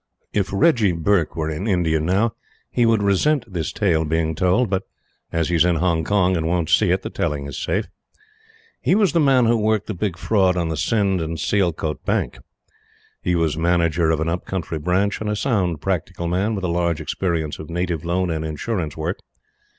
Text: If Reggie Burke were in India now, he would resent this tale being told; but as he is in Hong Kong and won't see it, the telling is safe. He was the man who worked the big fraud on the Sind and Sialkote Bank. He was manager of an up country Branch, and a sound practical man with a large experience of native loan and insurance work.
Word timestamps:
If 0.33 0.49
Reggie 0.51 0.93
Burke 0.93 1.35
were 1.35 1.51
in 1.51 1.67
India 1.67 1.99
now, 1.99 2.33
he 2.71 2.87
would 2.87 3.03
resent 3.03 3.45
this 3.47 3.71
tale 3.71 4.03
being 4.03 4.33
told; 4.33 4.67
but 4.67 4.81
as 5.31 5.49
he 5.49 5.55
is 5.57 5.63
in 5.63 5.75
Hong 5.75 6.03
Kong 6.03 6.35
and 6.35 6.47
won't 6.47 6.71
see 6.71 6.89
it, 6.89 7.03
the 7.03 7.11
telling 7.11 7.45
is 7.45 7.59
safe. 7.61 7.85
He 8.81 8.95
was 8.95 9.13
the 9.13 9.19
man 9.19 9.45
who 9.45 9.55
worked 9.55 9.85
the 9.85 9.93
big 9.93 10.17
fraud 10.17 10.57
on 10.57 10.69
the 10.69 10.75
Sind 10.75 11.21
and 11.21 11.37
Sialkote 11.39 12.03
Bank. 12.03 12.39
He 13.21 13.35
was 13.35 13.59
manager 13.59 14.09
of 14.09 14.19
an 14.19 14.27
up 14.27 14.43
country 14.45 14.79
Branch, 14.79 15.21
and 15.21 15.29
a 15.29 15.35
sound 15.35 15.81
practical 15.81 16.27
man 16.27 16.55
with 16.55 16.63
a 16.63 16.67
large 16.67 16.99
experience 16.99 17.59
of 17.59 17.69
native 17.69 18.03
loan 18.03 18.31
and 18.31 18.43
insurance 18.43 18.97
work. 18.97 19.19